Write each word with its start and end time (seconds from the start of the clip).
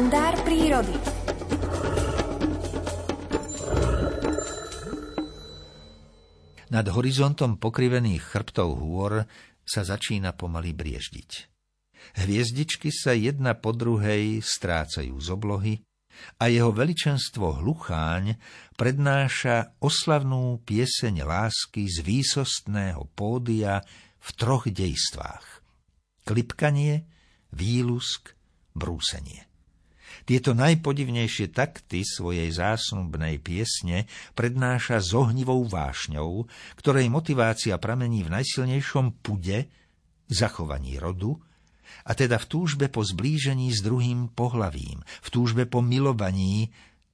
kalendár 0.00 0.32
prírody. 0.48 0.96
Nad 6.72 6.88
horizontom 6.88 7.60
pokrivených 7.60 8.24
chrbtov 8.24 8.80
hôr 8.80 9.28
sa 9.60 9.84
začína 9.84 10.32
pomaly 10.32 10.72
brieždiť. 10.72 11.30
Hviezdičky 12.16 12.88
sa 12.88 13.12
jedna 13.12 13.52
po 13.60 13.76
druhej 13.76 14.40
strácajú 14.40 15.20
z 15.20 15.28
oblohy 15.36 15.74
a 16.40 16.48
jeho 16.48 16.72
veličenstvo 16.72 17.60
hlucháň 17.60 18.40
prednáša 18.80 19.76
oslavnú 19.84 20.64
pieseň 20.64 21.28
lásky 21.28 21.84
z 21.84 22.00
výsostného 22.00 23.04
pódia 23.12 23.84
v 24.16 24.28
troch 24.32 24.64
dejstvách. 24.64 25.60
Klipkanie, 26.24 27.04
výlusk, 27.52 28.32
brúsenie. 28.72 29.49
Tieto 30.26 30.54
najpodivnejšie 30.54 31.50
takty 31.54 32.02
svojej 32.02 32.50
zásnubnej 32.50 33.38
piesne 33.38 34.10
prednáša 34.34 35.00
s 35.02 35.10
ohnivou 35.14 35.64
vášňou, 35.66 36.46
ktorej 36.78 37.06
motivácia 37.10 37.78
pramení 37.78 38.26
v 38.26 38.34
najsilnejšom 38.40 39.22
pude, 39.22 39.70
zachovaní 40.30 40.98
rodu, 40.98 41.38
a 42.06 42.14
teda 42.14 42.38
v 42.38 42.46
túžbe 42.46 42.86
po 42.86 43.02
zblížení 43.02 43.74
s 43.74 43.82
druhým 43.82 44.30
pohlavím, 44.30 45.02
v 45.02 45.28
túžbe 45.28 45.66
po 45.66 45.82
milovaní, 45.82 46.70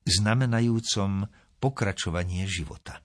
znamenajúcom 0.06 1.26
pokračovanie 1.59 2.45
života. 2.46 3.01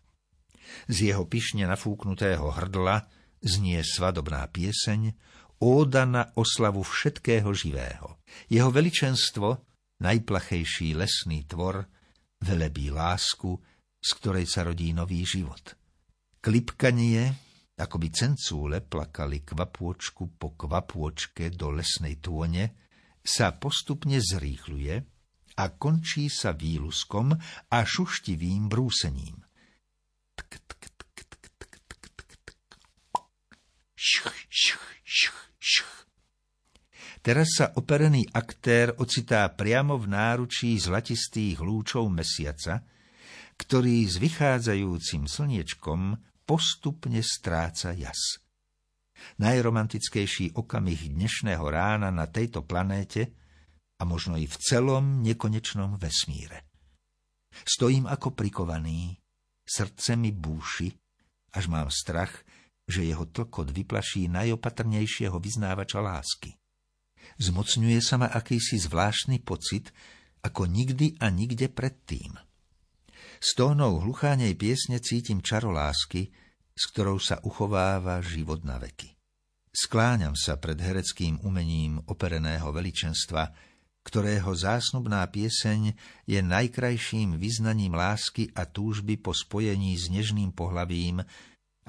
Z 0.88 1.12
jeho 1.12 1.24
pyšne 1.26 1.68
nafúknutého 1.68 2.44
hrdla 2.52 3.08
znie 3.42 3.82
svadobná 3.82 4.46
pieseň, 4.52 5.16
óda 5.62 6.06
na 6.06 6.30
oslavu 6.38 6.86
všetkého 6.86 7.50
živého. 7.54 8.22
Jeho 8.48 8.70
veličenstvo, 8.70 9.62
najplachejší 10.02 10.98
lesný 10.98 11.46
tvor, 11.46 11.86
velebí 12.42 12.90
lásku, 12.90 13.54
z 14.02 14.10
ktorej 14.18 14.50
sa 14.50 14.66
rodí 14.66 14.92
nový 14.98 15.22
život. 15.22 15.78
Klipkanie, 16.42 17.30
ako 17.78 17.96
by 18.02 18.08
cencúle 18.10 18.78
plakali 18.82 19.46
kvapôčku 19.46 20.38
po 20.42 20.58
kvapôčke 20.58 21.54
do 21.54 21.70
lesnej 21.70 22.18
tône, 22.18 22.74
sa 23.22 23.54
postupne 23.54 24.18
zrýchluje 24.18 24.96
a 25.62 25.66
končí 25.78 26.30
sa 26.30 26.58
výluskom 26.58 27.38
a 27.70 27.78
šuštivým 27.86 28.66
brúsením. 28.66 29.41
Teraz 37.22 37.54
sa 37.54 37.70
operený 37.78 38.26
aktér 38.34 38.98
ocitá 38.98 39.46
priamo 39.54 39.94
v 39.94 40.10
náručí 40.10 40.74
zlatistých 40.82 41.62
lúčov 41.62 42.10
mesiaca, 42.10 42.82
ktorý 43.62 44.10
s 44.10 44.18
vychádzajúcim 44.18 45.30
slniečkom 45.30 46.18
postupne 46.50 47.22
stráca 47.22 47.94
jas. 47.94 48.42
Najromantickejší 49.38 50.58
okamih 50.58 51.14
dnešného 51.14 51.62
rána 51.62 52.10
na 52.10 52.26
tejto 52.26 52.66
planéte 52.66 53.30
a 54.02 54.04
možno 54.04 54.34
i 54.42 54.50
v 54.50 54.58
celom 54.58 55.22
nekonečnom 55.22 56.02
vesmíre. 56.02 56.66
Stojím 57.54 58.10
ako 58.10 58.34
prikovaný, 58.34 59.22
srdce 59.62 60.18
mi 60.18 60.34
búši, 60.34 60.90
až 61.54 61.70
mám 61.70 61.94
strach, 61.94 62.34
že 62.90 63.06
jeho 63.06 63.30
tlkot 63.30 63.70
vyplaší 63.70 64.26
najopatrnejšieho 64.26 65.38
vyznávača 65.38 66.02
lásky. 66.02 66.58
Zmocňuje 67.42 67.98
sa 68.06 68.22
ma 68.22 68.30
akýsi 68.30 68.78
zvláštny 68.78 69.42
pocit, 69.42 69.90
ako 70.46 70.70
nikdy 70.70 71.18
a 71.18 71.34
nikde 71.34 71.74
predtým. 71.74 72.38
S 73.42 73.58
tónou 73.58 73.98
hluchánej 73.98 74.54
piesne 74.54 75.02
cítim 75.02 75.42
čarolásky, 75.42 76.30
s 76.78 76.84
ktorou 76.94 77.18
sa 77.18 77.42
uchováva 77.42 78.22
život 78.22 78.62
na 78.62 78.78
veky. 78.78 79.18
Skláňam 79.74 80.38
sa 80.38 80.62
pred 80.62 80.78
hereckým 80.78 81.42
umením 81.42 81.98
opereného 82.06 82.70
veličenstva, 82.70 83.50
ktorého 84.06 84.54
zásnubná 84.54 85.26
pieseň 85.26 85.98
je 86.30 86.40
najkrajším 86.46 87.42
vyznaním 87.42 87.98
lásky 87.98 88.54
a 88.54 88.70
túžby 88.70 89.18
po 89.18 89.34
spojení 89.34 89.98
s 89.98 90.14
nežným 90.14 90.54
pohlavím, 90.54 91.26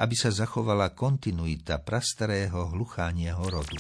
aby 0.00 0.14
sa 0.16 0.32
zachovala 0.32 0.96
kontinuita 0.96 1.84
prastarého 1.84 2.72
hluchánieho 2.72 3.44
rodu. 3.44 3.76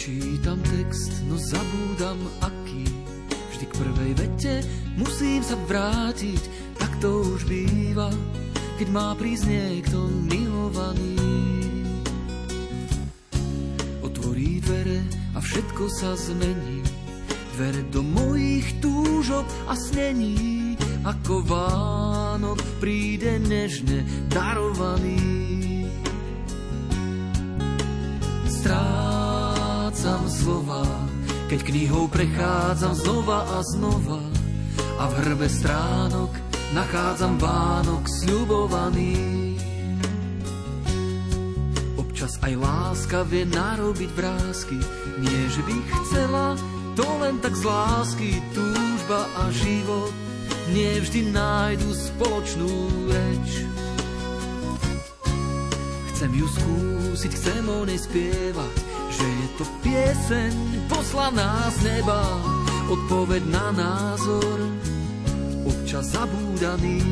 Čítam 0.00 0.56
text, 0.64 1.12
no 1.28 1.36
zabúdam 1.36 2.16
aký. 2.40 2.88
Vždy 3.52 3.64
k 3.68 3.72
prvej 3.84 4.12
vete 4.16 4.54
musím 4.96 5.44
sa 5.44 5.60
vrátiť, 5.68 6.40
tak 6.80 6.88
to 7.04 7.20
už 7.36 7.44
býva, 7.44 8.08
keď 8.80 8.88
má 8.96 9.12
prísť 9.12 9.52
niekto 9.52 10.00
milovaný. 10.24 11.20
Otvorí 14.00 14.64
dvere 14.64 15.04
a 15.36 15.38
všetko 15.44 15.84
sa 15.92 16.16
zmení, 16.16 16.80
dvere 17.60 17.84
do 17.92 18.00
mojich 18.00 18.80
túžob 18.80 19.44
a 19.68 19.76
snení, 19.76 20.80
ako 21.04 21.44
Vánok 21.44 22.56
príde 22.80 23.36
nežne 23.36 24.08
darovaný. 24.32 25.20
Strach 28.48 29.09
strácam 30.00 30.32
slova, 30.32 30.84
keď 31.52 31.60
knihou 31.60 32.08
prechádzam 32.08 32.96
znova 32.96 33.44
a 33.52 33.60
znova 33.60 34.24
a 34.96 35.04
v 35.12 35.14
hrbe 35.20 35.44
stránok 35.44 36.32
nachádzam 36.72 37.36
Vánok 37.36 38.08
sľubovaný. 38.08 39.60
Občas 42.00 42.40
aj 42.40 42.56
láska 42.56 43.28
vie 43.28 43.44
narobiť 43.44 44.10
vrázky, 44.16 44.80
nie 45.20 45.40
že 45.52 45.60
by 45.68 45.76
chcela, 45.92 46.56
to 46.96 47.04
len 47.20 47.36
tak 47.44 47.52
z 47.52 47.68
lásky, 47.68 48.30
túžba 48.56 49.28
a 49.36 49.52
život 49.52 50.16
nie 50.72 50.96
vždy 50.96 51.28
nájdu 51.28 51.92
spoločnú 51.92 52.72
reč. 53.12 53.68
Chcem 56.16 56.32
ju 56.32 56.48
skúsiť, 56.48 57.32
chcem 57.36 57.64
o 57.68 57.84
nej 57.84 58.00
spievať, 58.00 58.89
že 59.20 59.28
je 59.28 59.48
to 59.60 59.64
pieseň 59.84 60.54
poslaná 60.88 61.68
z 61.76 61.92
neba, 61.92 62.24
odpoveď 62.88 63.42
na 63.52 63.68
názor, 63.68 64.58
občas 65.68 66.16
zabúdaný. 66.16 67.04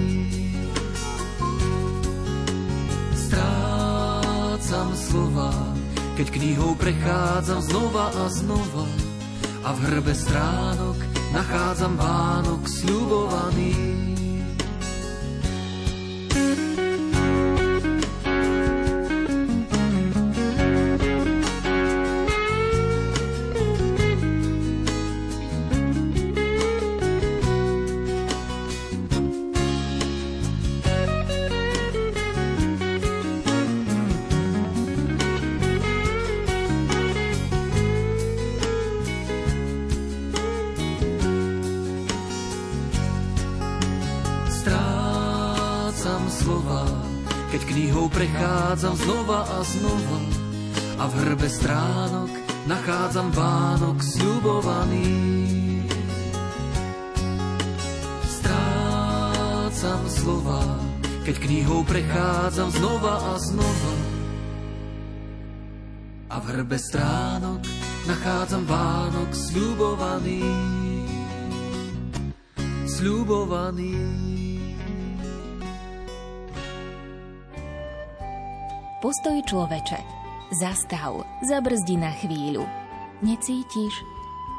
Strácam 3.12 4.88
slova, 4.96 5.52
keď 6.16 6.26
knihou 6.32 6.72
prechádzam 6.80 7.60
znova 7.60 8.08
a 8.08 8.24
znova 8.32 8.88
a 9.68 9.76
v 9.76 9.78
hrbe 9.92 10.16
stránok 10.16 10.96
nachádzam 11.36 11.92
Vánok 12.00 12.64
sľubovaný. 12.64 14.17
Slova, 46.38 46.86
keď 47.50 47.60
knihou 47.66 48.06
prechádzam 48.06 48.94
znova 48.94 49.42
a 49.42 49.58
znova 49.66 50.20
a 50.98 51.04
v 51.10 51.14
hrbe 51.26 51.48
stránok 51.50 52.30
nachádzam 52.70 53.28
Vánok 53.34 53.98
sľubovaný. 53.98 55.10
Strácam 58.22 60.02
slova, 60.06 60.62
keď 61.26 61.36
knihou 61.42 61.82
prechádzam 61.82 62.70
znova 62.70 63.14
a 63.18 63.34
znova. 63.42 63.94
A 66.28 66.36
v 66.38 66.44
hrbe 66.54 66.78
stránok 66.78 67.62
nachádzam 68.06 68.62
Vánok 68.68 69.30
sľubovaný. 69.34 70.44
Sľubovaný. 72.86 74.37
Postoj 78.98 79.38
človeče. 79.46 80.02
Zastav, 80.58 81.22
zabrzdi 81.46 81.94
na 81.94 82.10
chvíľu. 82.18 82.66
Necítiš? 83.22 83.94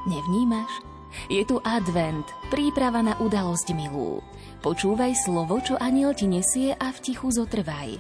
Nevnímaš? 0.07 0.79
Je 1.27 1.43
tu 1.43 1.59
advent, 1.67 2.23
príprava 2.47 3.03
na 3.03 3.19
udalosť 3.19 3.75
milú. 3.75 4.23
Počúvaj 4.63 5.11
slovo, 5.27 5.59
čo 5.59 5.75
aniel 5.75 6.15
ti 6.15 6.31
nesie 6.31 6.71
a 6.71 6.87
v 6.87 6.97
tichu 7.03 7.35
zotrvaj. 7.35 7.99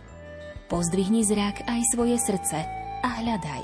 Pozdvihni 0.71 1.27
zrak 1.27 1.67
aj 1.67 1.81
svoje 1.91 2.15
srdce 2.15 2.63
a 3.03 3.09
hľadaj. 3.19 3.63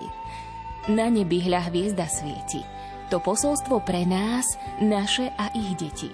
Na 0.91 1.07
nebi 1.07 1.47
hľa 1.47 1.71
hviezda 1.71 2.11
svieti. 2.11 2.59
To 3.07 3.23
posolstvo 3.23 3.87
pre 3.87 4.03
nás, 4.03 4.43
naše 4.83 5.31
a 5.39 5.47
ich 5.55 5.79
deti. 5.79 6.11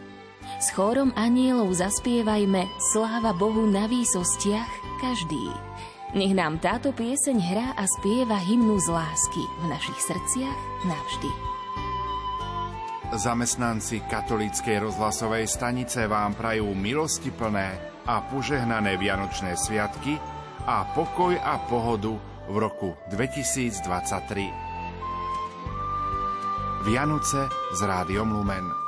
S 0.61 0.69
chórom 0.77 1.09
anielov 1.17 1.73
zaspievajme 1.73 2.69
Sláva 2.93 3.33
Bohu 3.33 3.65
na 3.65 3.89
výsostiach 3.89 5.01
každý. 5.01 5.70
Nech 6.11 6.35
nám 6.35 6.59
táto 6.59 6.91
pieseň 6.91 7.37
hrá 7.39 7.67
a 7.71 7.87
spieva 7.87 8.35
hymnu 8.35 8.75
z 8.83 8.91
lásky 8.91 9.43
v 9.63 9.65
našich 9.71 9.99
srdciach 10.11 10.59
navždy. 10.83 11.31
Zamestnanci 13.15 14.03
katolíckej 14.11 14.91
rozhlasovej 14.91 15.47
stanice 15.47 16.11
vám 16.11 16.35
prajú 16.35 16.75
milosti 16.75 17.31
plné 17.31 17.79
a 18.03 18.27
požehnané 18.27 18.99
Vianočné 18.99 19.55
sviatky 19.55 20.19
a 20.67 20.83
pokoj 20.91 21.31
a 21.39 21.63
pohodu 21.71 22.19
v 22.51 22.55
roku 22.59 22.91
2023. 23.07 23.87
Vianoce 26.83 27.47
s 27.71 27.79
rádiom 27.79 28.35
Lumen. 28.35 28.80